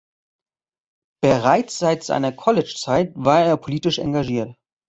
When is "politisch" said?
3.57-3.99